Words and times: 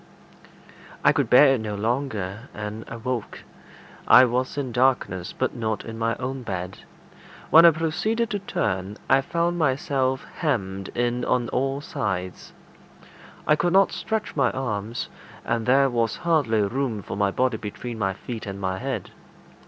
I 1.03 1.11
could 1.11 1.29
bear 1.29 1.53
it 1.53 1.61
no 1.61 1.75
longer, 1.75 2.49
and 2.55 2.85
awoke. 2.87 3.43
I 4.07 4.25
was 4.25 4.57
in 4.57 4.71
darkness, 4.71 5.31
but 5.31 5.55
not 5.55 5.85
in 5.85 5.99
my 5.99 6.15
own 6.15 6.41
bed. 6.41 6.79
When 7.51 7.65
I 7.67 7.69
proceeded 7.69 8.31
to 8.31 8.39
turn, 8.39 8.97
I 9.07 9.21
found 9.21 9.59
myself 9.59 10.23
hemmed 10.37 10.87
in 10.95 11.23
on 11.23 11.49
all 11.49 11.81
sides. 11.81 12.51
I 13.45 13.55
could 13.55 13.73
not 13.73 13.91
stretch 13.91 14.35
my 14.35 14.49
arms, 14.53 15.07
and 15.45 15.67
there 15.67 15.87
was 15.87 16.15
hardly 16.15 16.61
room 16.63 17.03
for 17.03 17.15
my 17.15 17.29
body 17.29 17.57
between 17.57 17.99
my 17.99 18.13
feet 18.13 18.47
and 18.47 18.59
my 18.59 18.79
head. 18.79 19.11